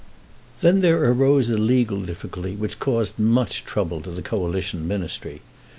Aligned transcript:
Then 0.61 0.81
there 0.81 1.11
arose 1.11 1.47
a 1.51 1.57
legal 1.59 2.01
difficulty, 2.01 2.55
which 2.55 2.79
caused 2.79 3.19
much 3.19 3.65
trouble 3.65 4.01
to 4.01 4.09
the 4.09 4.23
Coalition 4.23 4.87
Ministry. 4.87 5.41